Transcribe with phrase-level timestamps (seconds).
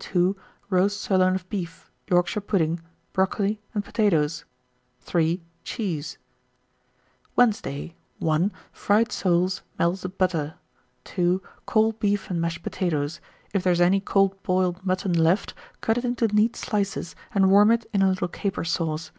[0.00, 0.36] 2.
[0.68, 2.78] Roast sirloin of beef, Yorkshire pudding,
[3.14, 4.44] brocoli, and potatoes.
[5.00, 5.42] 3.
[5.64, 6.18] Cheese.
[7.36, 7.96] 1927.
[8.20, 8.52] Wednesday.
[8.52, 8.52] 1.
[8.70, 10.56] Fried soles, melted butter.
[11.04, 11.40] 2.
[11.64, 13.22] Cold beef and mashed potatoes:
[13.54, 17.70] if there is any cold boiled mutton left, cut it into neat slices and warm
[17.70, 19.10] it in a little caper sauce.